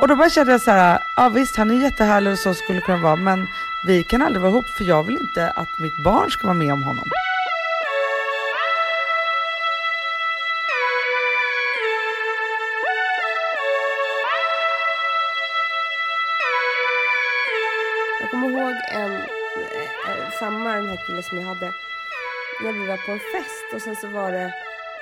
[0.01, 2.79] Och då bara kände jag så här, ja visst han är jättehärlig och så skulle
[2.79, 3.47] det kunna vara, men
[3.87, 6.73] vi kan aldrig vara ihop för jag vill inte att mitt barn ska vara med
[6.73, 7.09] om honom.
[21.07, 21.71] Kille som jag hade,
[22.63, 24.53] när vi var på en fest och sen så var det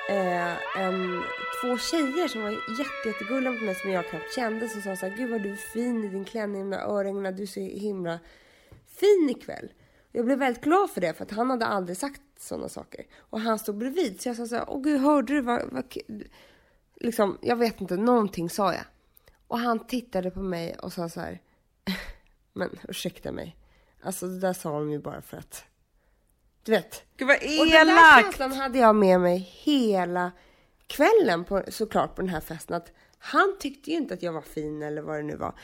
[0.08, 1.22] eh, en,
[1.60, 5.06] två tjejer som var jätte, jättegulliga mot mig som jag knappt kände som sa så
[5.06, 7.60] här, gud vad du är fin i din klänning, med öringarna, örhängena, du är så
[7.60, 8.18] himla
[8.86, 9.72] fin ikväll.
[10.12, 13.06] Jag blev väldigt glad för det för att han hade aldrig sagt sådana saker.
[13.18, 15.96] Och han stod bredvid så jag sa så här, åh gud hörde du vad, vad
[16.94, 18.84] liksom, jag vet inte, någonting sa jag.
[19.46, 21.40] Och han tittade på mig och sa så här,
[22.52, 23.56] men ursäkta mig.
[24.02, 25.64] Alltså det där sa de ju bara för att,
[26.64, 27.02] du vet.
[27.16, 28.24] Gud vad Och den där elakt!
[28.24, 30.32] känslan hade jag med mig hela
[30.86, 32.76] kvällen på, såklart på den här festen.
[32.76, 35.54] Att han tyckte ju inte att jag var fin eller vad det nu var.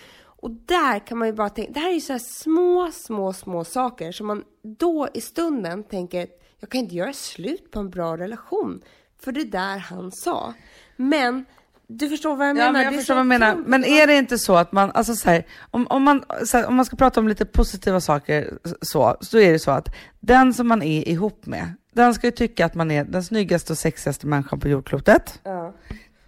[0.40, 3.64] Och där kan man ju bara tänka, det här är ju så små, små, små
[3.64, 8.16] saker som man då i stunden tänker, jag kan inte göra slut på en bra
[8.16, 8.82] relation.
[9.18, 10.54] För det där han sa.
[10.96, 11.44] Men,
[11.88, 12.66] du förstår vad jag menar?
[12.66, 13.56] Ja, men jag Det förstår vad du menar.
[13.66, 16.74] Men är det inte så att man, alltså så här, om, om, man, här, om
[16.74, 19.88] man ska prata om lite positiva saker så, så är det så att
[20.20, 23.72] den som man är ihop med, den ska ju tycka att man är den snyggaste
[23.72, 25.40] och sexigaste människan på jordklotet.
[25.42, 25.74] Ja.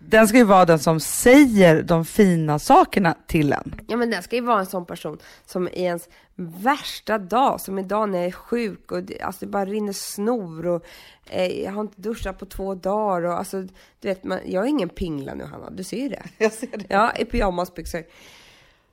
[0.09, 3.81] Den ska ju vara den som säger de fina sakerna till en.
[3.89, 7.79] Ja men den ska ju vara en sån person som i ens värsta dag, som
[7.79, 10.85] idag när jag är sjuk och det, alltså det bara rinner snor och
[11.27, 13.61] eh, jag har inte duschat på två dagar och alltså
[14.01, 16.23] du vet, man, jag är ingen pingla nu Hanna, du ser ju det.
[16.39, 16.87] Jag ser det.
[16.89, 18.05] Ja, i pyjamasbyxor.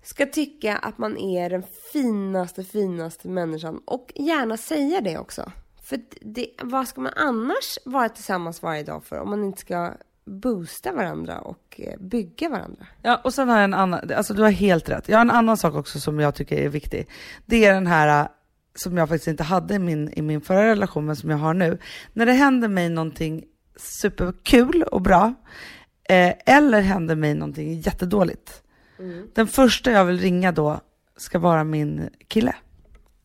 [0.03, 5.51] Ska tycka att man är den finaste, finaste människan och gärna säga det också.
[5.83, 9.91] För det, vad ska man annars vara tillsammans varje dag för om man inte ska
[10.27, 12.87] boosta varandra och eh, bygga varandra?
[13.01, 15.09] Ja, och sen har jag en annan, alltså du har helt rätt.
[15.09, 17.07] Jag har en annan sak också som jag tycker är viktig.
[17.45, 18.27] Det är den här äh,
[18.75, 21.53] som jag faktiskt inte hade i min, i min förra relation, men som jag har
[21.53, 21.77] nu.
[22.13, 23.43] När det händer mig någonting
[23.77, 25.33] superkul och bra,
[26.09, 28.63] eh, eller händer mig någonting jättedåligt.
[29.33, 30.79] Den första jag vill ringa då
[31.17, 32.55] ska vara min kille.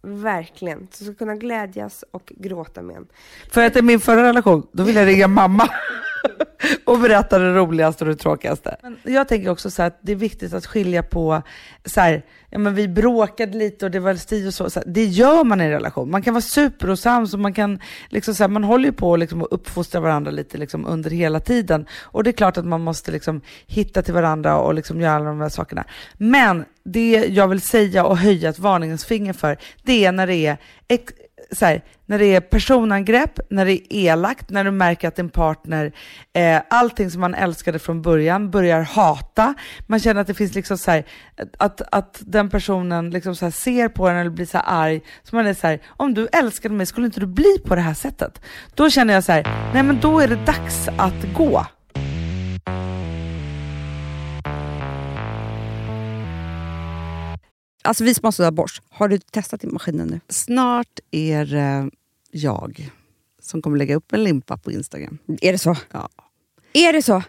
[0.03, 0.89] Verkligen.
[0.91, 3.07] Så ska kunna glädjas och gråta med en.
[3.51, 5.69] För att i min förra relation, då ville jag ringa mamma
[6.85, 8.77] och berätta det roligaste och det tråkigaste.
[8.83, 11.43] Men jag tänker också så här att det är viktigt att skilja på,
[11.85, 14.89] så här, ja men vi bråkade lite och det var stil och så, så här,
[14.89, 16.11] det gör man i en relation.
[16.11, 19.43] Man kan vara superosams och man kan, liksom så här, man håller ju på liksom
[19.43, 21.87] att uppfostra varandra lite liksom under hela tiden.
[22.01, 25.25] Och det är klart att man måste liksom hitta till varandra och liksom göra alla
[25.25, 25.85] de här sakerna.
[26.17, 30.37] Men det jag vill säga och höja ett varningens finger för, det är när det
[30.37, 30.57] är
[31.53, 31.83] så här,
[32.13, 35.93] när det är personangrepp, när det är elakt, när du märker att din partner,
[36.33, 39.55] eh, allting som man älskade från början, börjar hata.
[39.87, 41.05] Man känner att det finns liksom så här,
[41.59, 45.01] att, att den personen liksom så här ser på en eller blir så här arg.
[45.23, 47.81] Så man är så här, om du älskade mig skulle inte du bli på det
[47.81, 48.41] här sättet?
[48.75, 51.67] Då känner jag så här, nej men då är det dags att gå.
[57.85, 60.21] Alltså vi som har sådär borst, har du testat i maskinen nu?
[60.29, 61.55] Snart är
[62.35, 62.91] jag
[63.43, 65.19] som kommer lägga upp en limpa på Instagram.
[65.41, 65.77] Är det så?
[65.93, 66.09] Ja.
[66.73, 67.23] Är det så?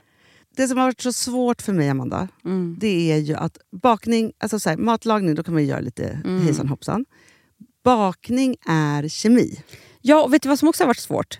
[0.55, 2.75] Det som har varit så svårt för mig, Amanda, Mm.
[2.79, 6.21] det är ju att bakning, alltså så här, matlagning, då kan man ju göra lite
[6.25, 6.41] Mm.
[6.41, 7.05] hejsan hoppsan.
[7.83, 9.63] Bakning är kemi.
[10.01, 11.39] Ja, och vet du vad som också har varit svårt?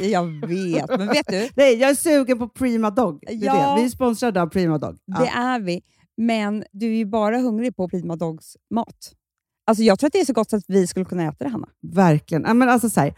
[0.00, 1.48] Jag vet, men vet du?
[1.56, 3.24] Nej, jag är sugen på Prima Dog.
[3.28, 3.74] Ja.
[3.74, 3.80] det.
[3.80, 4.98] Vi är sponsrade av Prima Dog.
[5.04, 5.18] Ja.
[5.20, 5.82] Det är vi.
[6.16, 9.12] Men du är ju bara hungrig på Prima Dogs mat.
[9.66, 11.50] Alltså jag tror att det är så gott så att vi skulle kunna äta det,
[11.50, 11.68] Hanna.
[11.82, 12.58] Verkligen.
[12.58, 13.14] Men alltså, så här,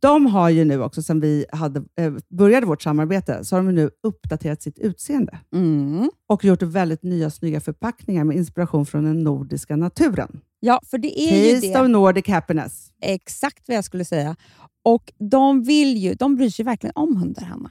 [0.00, 3.66] de har ju nu också, sen vi hade, eh, började vårt samarbete, så har de
[3.70, 6.10] ju nu uppdaterat sitt utseende Mm.
[6.28, 10.40] och gjort väldigt nya snygga förpackningar med inspiration från den nordiska naturen.
[10.60, 11.80] Ja, för det är ju Taste det.
[11.80, 12.88] of Nordic happiness.
[13.02, 14.36] Exakt vad jag skulle säga.
[14.84, 17.70] Och de vill ju, de bryr sig verkligen om hundar, Hanna.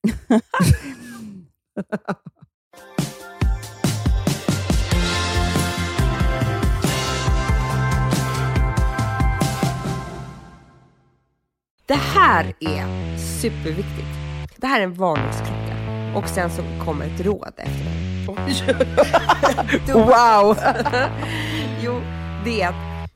[11.86, 14.08] Det här är superviktigt.
[14.56, 15.76] Det här är en varningsklocka.
[16.14, 17.90] Och sen så kommer ett råd efter det.
[19.92, 20.56] Wow!
[21.82, 22.00] Jo,
[22.44, 23.10] det är att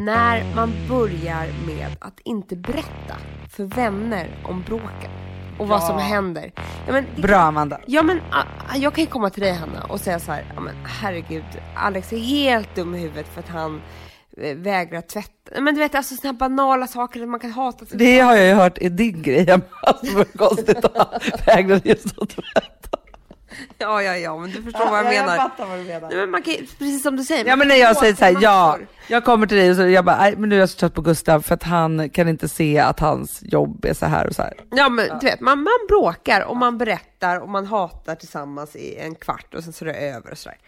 [0.00, 3.16] när man börjar med att inte berätta
[3.50, 5.10] för vänner om bråken
[5.58, 6.52] och vad som händer.
[6.86, 7.80] Ja, men, det- Bra Amanda.
[7.86, 10.60] Ja men ah, jag kan ju komma till dig Hanna och säga så här, ja
[10.60, 11.44] men herregud,
[11.76, 13.80] Alex är helt dum i huvudet för att han
[14.42, 15.60] eh, vägrar tvätta.
[15.60, 18.36] Men du vet alltså sådana här banala saker som man kan hata sig Det har
[18.36, 19.50] jag ju hört är din grej.
[19.82, 22.98] Alltså, vad konstigt att han vägrade just att tvätta.
[23.78, 25.36] Ja, ja, ja, men du förstår vad jag menar.
[25.36, 26.08] fattar vad du menar.
[26.08, 27.44] Nej, men man kan, precis som du säger.
[27.44, 30.04] Ja men när jag säger så här, ja, jag kommer till dig och så jag
[30.04, 32.78] bara, men nu är jag så trött på Gustav för att han kan inte se
[32.78, 34.54] att hans jobb är så här och så här.
[34.70, 38.96] Ja men du vet, man, man bråkar och man berättar och man hatar tillsammans i
[38.96, 40.58] en kvart och sen så är det över och sådär.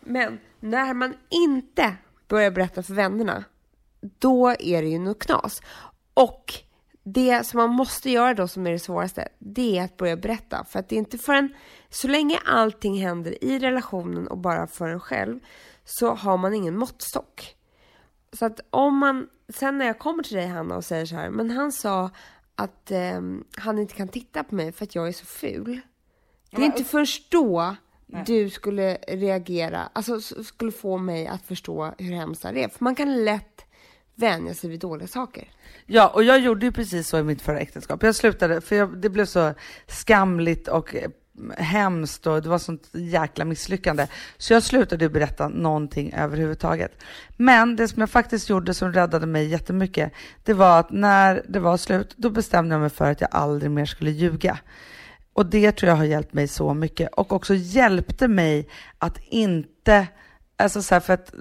[0.00, 1.94] Men när man inte
[2.28, 3.44] börjar berätta för vännerna,
[4.18, 5.62] då är det ju något knas.
[6.14, 6.54] Och
[7.04, 10.64] det som man måste göra då som är det svåraste, det är att börja berätta.
[10.64, 11.54] För att det är inte förrän,
[11.90, 15.40] så länge allting händer i relationen och bara för en själv,
[15.84, 17.56] så har man ingen måttstock.
[18.32, 21.30] Så att om man, sen när jag kommer till dig Hanna och säger så här,
[21.30, 22.10] men han sa
[22.54, 25.80] att ehm, han inte kan titta på mig för att jag är så ful.
[26.50, 27.76] Det är inte först då
[28.26, 32.68] du skulle reagera, alltså skulle få mig att förstå hur hemskt det är.
[32.68, 33.66] För man kan lätt
[34.14, 35.48] vänja sig vid dåliga saker.
[35.86, 38.02] Ja, och jag gjorde ju precis så i mitt förra äktenskap.
[38.02, 39.54] Jag slutade, för jag, det blev så
[39.86, 41.10] skamligt och eh,
[41.56, 44.06] hemskt och det var sånt jäkla misslyckande.
[44.38, 47.02] Så jag slutade berätta någonting överhuvudtaget.
[47.36, 50.12] Men det som jag faktiskt gjorde som räddade mig jättemycket,
[50.44, 53.70] det var att när det var slut, då bestämde jag mig för att jag aldrig
[53.70, 54.58] mer skulle ljuga.
[55.32, 60.06] Och det tror jag har hjälpt mig så mycket och också hjälpte mig att inte
[60.56, 61.34] Alltså så här för att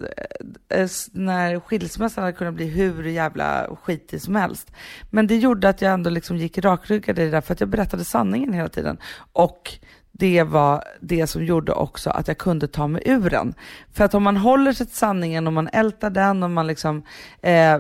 [0.70, 4.72] eh, eh när skilsmässan hade kunnat bli hur jävla skitig som helst.
[5.10, 7.70] Men det gjorde att jag ändå liksom gick rakryggad i det där för att jag
[7.70, 8.98] berättade sanningen hela tiden.
[9.34, 9.80] Och
[10.22, 13.54] det var det som gjorde också att jag kunde ta mig ur den.
[13.94, 17.04] För att om man håller sig till sanningen och man ältar den och man liksom,
[17.42, 17.80] eh,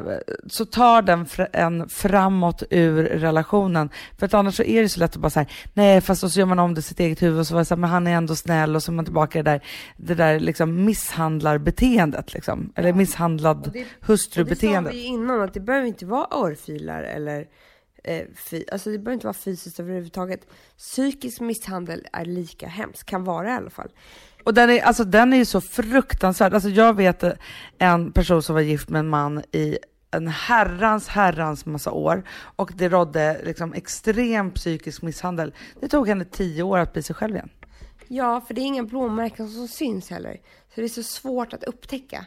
[0.49, 3.89] så tar den fr- en framåt ur relationen.
[4.19, 6.39] För att annars så är det så lätt att bara säga nej fast och så
[6.39, 7.89] gör man om det i sitt eget huvud och så var det så här, men
[7.89, 9.62] han är ändå snäll och så är man tillbaka i det där,
[9.97, 12.71] det där liksom misshandlarbeteendet liksom.
[12.75, 14.93] Eller misshandlad Och det sa hustrubeteendet.
[14.93, 17.45] vi innan att det behöver inte vara örfilar eller
[18.03, 18.27] eh,
[18.71, 20.47] alltså det behöver inte vara fysiskt överhuvudtaget.
[20.77, 23.91] Psykisk misshandel är lika hemskt, kan vara i alla fall.
[24.43, 26.53] Och den är, alltså, den är ju så fruktansvärd.
[26.53, 27.23] Alltså, jag vet
[27.77, 29.77] en person som var gift med en man i
[30.11, 32.23] en herrans herrans massa år
[32.55, 35.53] och det rådde liksom extrem psykisk misshandel.
[35.79, 37.49] Det tog henne tio år att bli sig själv igen.
[38.07, 40.37] Ja, för det är inga blåmärken som syns heller.
[40.75, 42.25] Så det är så svårt att upptäcka.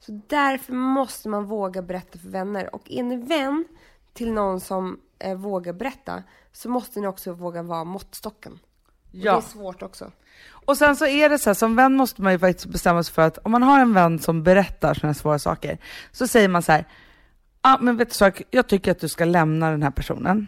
[0.00, 2.74] Så därför måste man våga berätta för vänner.
[2.74, 3.64] Och är ni vän
[4.12, 8.58] till någon som eh, vågar berätta så måste ni också våga vara måttstocken.
[9.10, 9.32] Ja.
[9.32, 10.10] Det är svårt också.
[10.66, 13.14] Och sen så är det så här, som vän måste man ju faktiskt bestämma sig
[13.14, 15.78] för att om man har en vän som berättar sådana svåra saker,
[16.12, 16.84] så säger man så här,
[17.62, 20.46] ja ah, men vet du sak, jag tycker att du ska lämna den här personen.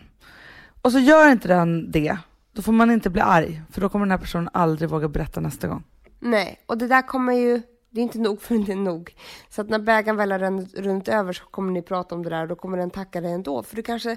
[0.82, 2.16] Och så gör inte den det,
[2.52, 5.40] då får man inte bli arg, för då kommer den här personen aldrig våga berätta
[5.40, 5.84] nästa gång.
[6.20, 9.14] Nej, och det där kommer ju, det är inte nog förrän det är nog.
[9.48, 10.38] Så att när bägaren väl har
[10.82, 13.32] runnit över så kommer ni prata om det där och då kommer den tacka dig
[13.32, 13.62] ändå.
[13.62, 14.16] För du kanske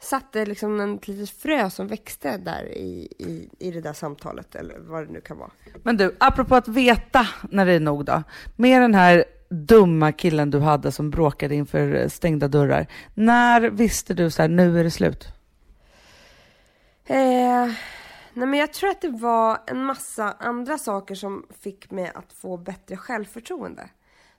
[0.00, 4.78] satte liksom en litet frö som växte där i, i, i det där samtalet eller
[4.78, 5.50] vad det nu kan vara.
[5.82, 8.22] Men du, apropå att veta när det är nog då,
[8.56, 12.86] med den här dumma killen du hade som bråkade inför stängda dörrar.
[13.14, 15.28] När visste du så här, nu är det slut?
[17.06, 17.66] Eh,
[18.34, 22.32] nej men jag tror att det var en massa andra saker som fick mig att
[22.32, 23.88] få bättre självförtroende.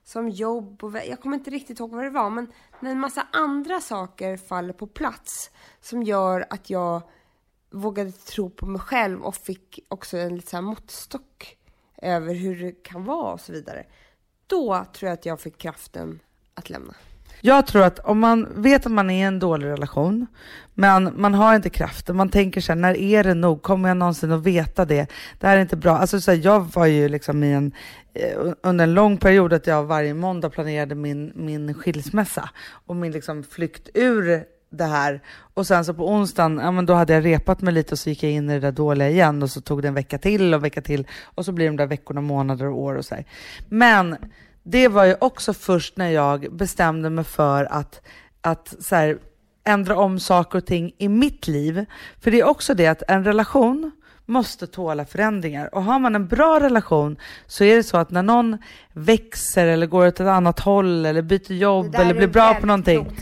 [0.04, 3.26] Som jobb och jag kommer inte riktigt ihåg vad det var men när en massa
[3.32, 5.50] andra saker faller på plats
[5.80, 7.02] som gör att jag
[7.70, 11.58] vågade tro på mig själv och fick också en lite så här måttstock
[11.96, 13.86] över hur det kan vara och så vidare.
[14.46, 16.20] Då tror jag att jag fick kraften
[16.54, 16.94] att lämna.
[17.44, 20.26] Jag tror att om man vet att man är i en dålig relation,
[20.74, 23.62] men man har inte kraften, man tänker så här, när är det nog?
[23.62, 25.06] Kommer jag någonsin att veta det?
[25.40, 25.98] Det här är inte bra.
[25.98, 27.72] Alltså, så här, jag var ju liksom i en,
[28.14, 32.50] eh, under en lång period att jag varje måndag planerade min, min skilsmässa
[32.86, 35.20] och min liksom flykt ur det här.
[35.54, 38.08] Och sen så på onsdagen, ja men då hade jag repat mig lite och så
[38.08, 40.54] gick jag in i det där dåliga igen och så tog det en vecka till
[40.54, 43.24] och vecka till och så blir de där veckorna, månader och år och så här.
[43.68, 44.16] Men
[44.62, 48.00] det var ju också först när jag bestämde mig för att,
[48.40, 49.18] att så här,
[49.64, 51.84] ändra om saker och ting i mitt liv.
[52.20, 53.90] För det är också det att en relation
[54.26, 55.74] måste tåla förändringar.
[55.74, 58.58] Och har man en bra relation så är det så att när någon
[58.92, 63.18] växer eller går åt ett annat håll eller byter jobb eller blir bra på någonting,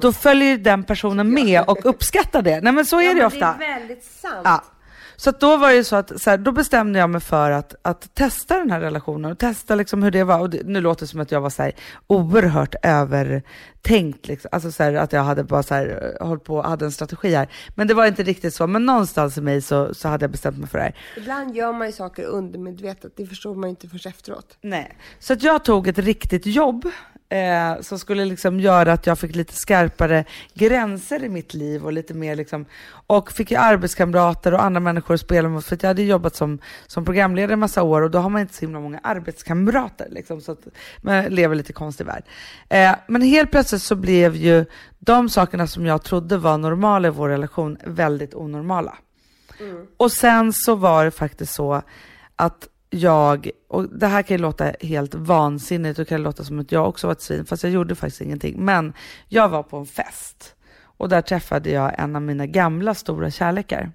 [0.00, 2.60] då följer den personen med och uppskattar det.
[2.60, 3.56] Nej men så är ja, det ofta.
[3.58, 4.40] Det är väldigt sant.
[4.44, 4.64] Ja.
[5.20, 8.14] Så då var det så att så här, då bestämde jag mig för att, att
[8.14, 10.40] testa den här relationen och testa liksom hur det var.
[10.40, 11.72] Och det, nu låter det som att jag var så här,
[12.06, 14.48] oerhört övertänkt, liksom.
[14.52, 17.48] alltså så här, att jag hade bara så här, hållit på hade en strategi här.
[17.74, 20.58] Men det var inte riktigt så, men någonstans i mig så, så hade jag bestämt
[20.58, 20.94] mig för det här.
[21.16, 24.58] Ibland gör man ju saker undermedvetet, det förstår man inte först efteråt.
[24.60, 26.90] Nej, så att jag tog ett riktigt jobb
[27.30, 30.24] eh, som skulle liksom göra att jag fick lite skarpare
[30.54, 32.66] gränser i mitt liv och lite mer liksom,
[33.06, 36.36] och fick ju arbetskamrater och andra människor att spela med, för att jag hade jobbat
[36.36, 40.08] som, som programledare en massa år och då har man inte så himla många arbetskamrater
[40.10, 40.66] liksom, så att
[41.02, 42.24] man lever lite konstig värld.
[42.68, 44.64] Eh, men helt plötsligt så blev ju
[44.98, 48.98] de sakerna som jag trodde var normala i vår relation väldigt onormala.
[49.96, 51.82] Och sen så var det faktiskt så
[52.36, 56.72] att jag, och det här kan ju låta helt vansinnigt och kan låta som att
[56.72, 58.64] jag också var ett svin, fast jag gjorde faktiskt ingenting.
[58.64, 58.92] Men
[59.28, 63.92] jag var på en fest och där träffade jag en av mina gamla stora kärlekar.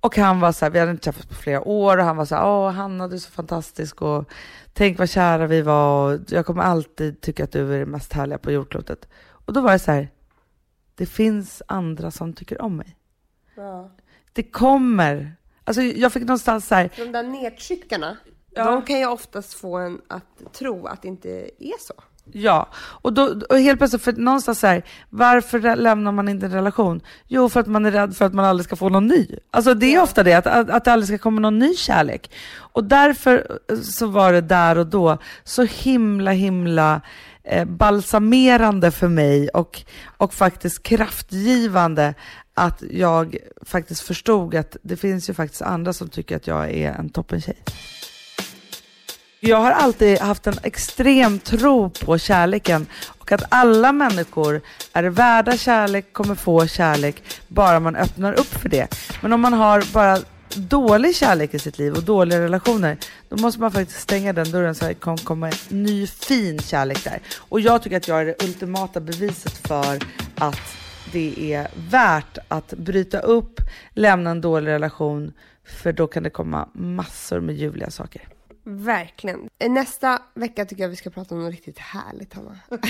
[0.00, 2.24] Och han var så här, vi hade inte träffats på flera år och han var
[2.24, 4.30] så här, åh Hanna du är så fantastisk och
[4.72, 8.12] tänk vad kära vi var och jag kommer alltid tycka att du är det mest
[8.12, 9.08] härliga på jordklotet.
[9.28, 10.08] Och då var det så här,
[10.94, 12.96] det finns andra som tycker om mig.
[13.54, 13.90] Ja.
[14.32, 18.16] Det kommer, alltså jag fick någonstans så här, De där nedtryckarna,
[18.54, 18.64] Ja.
[18.64, 21.94] de kan ju oftast få en att tro att det inte är så.
[22.32, 26.52] Ja, och, då, och helt plötsligt, för någonstans så här, varför lämnar man inte en
[26.52, 27.00] relation?
[27.28, 29.26] Jo, för att man är rädd för att man aldrig ska få någon ny.
[29.50, 32.30] Alltså det är ofta det, att, att, att det aldrig ska komma någon ny kärlek.
[32.56, 37.00] Och därför så var det där och då så himla, himla
[37.44, 39.82] eh, balsamerande för mig och,
[40.16, 42.14] och faktiskt kraftgivande
[42.54, 46.92] att jag faktiskt förstod att det finns ju faktiskt andra som tycker att jag är
[46.92, 47.56] en toppentjej.
[49.40, 52.86] Jag har alltid haft en extrem tro på kärleken
[53.18, 54.60] och att alla människor
[54.92, 58.88] är värda kärlek, kommer få kärlek, bara man öppnar upp för det.
[59.22, 60.18] Men om man har bara
[60.54, 62.96] dålig kärlek i sitt liv och dåliga relationer,
[63.28, 66.58] då måste man faktiskt stänga den dörren så att det kan komma en ny fin
[66.58, 67.20] kärlek där.
[67.36, 69.98] Och jag tycker att jag är det ultimata beviset för
[70.34, 70.81] att
[71.12, 73.60] det är värt att bryta upp,
[73.94, 75.32] lämna en dålig relation,
[75.64, 78.28] för då kan det komma massor med ljuvliga saker.
[78.64, 79.48] Verkligen.
[79.68, 82.58] Nästa vecka tycker jag vi ska prata om något riktigt härligt, Hanna.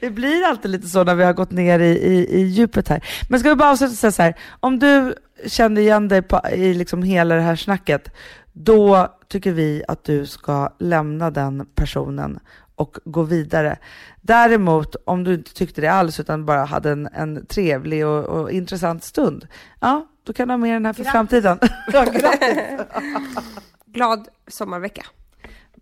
[0.00, 3.04] Det blir alltid lite så när vi har gått ner i, i, i djupet här.
[3.28, 5.14] Men ska vi bara avsluta och säga så här, om du
[5.46, 8.14] kände igen dig på, i liksom hela det här snacket,
[8.52, 12.40] då tycker vi att du ska lämna den personen
[12.74, 13.78] och gå vidare.
[14.20, 18.50] Däremot, om du inte tyckte det alls utan bara hade en, en trevlig och, och
[18.50, 19.46] intressant stund,
[19.80, 21.58] ja, då kan du ha med den här för framtiden.
[23.86, 25.02] Glad sommarvecka.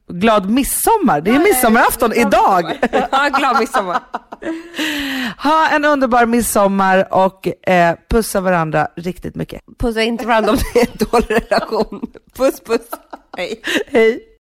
[0.08, 1.20] Glad midsommar!
[1.20, 2.78] Det är midsommarafton idag!
[3.12, 4.00] Ja, glad midsommar.
[5.42, 9.62] Ha en underbar midsommar och eh, pussa varandra riktigt mycket.
[9.78, 12.12] Pussa inte varandra om det är en dålig relation.
[12.36, 12.88] Puss puss.
[13.36, 13.62] Hej.
[13.86, 14.26] Hej!